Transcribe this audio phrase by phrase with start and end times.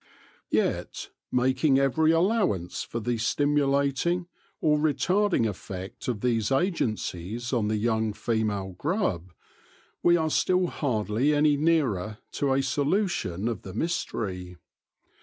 [0.49, 4.25] Yet, making every allowance for the stimulating
[4.59, 9.31] or retarding effect of these agencies on the young female grub,
[10.01, 14.57] we are still hardly any nearer to a solution of the mystery.